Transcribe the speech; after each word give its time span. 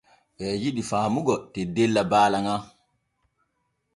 Ɓee 0.37 0.53
jidi 0.61 0.81
faamugo 0.89 1.35
teddella 1.53 2.01
baala 2.11 2.37
ŋal. 2.45 2.61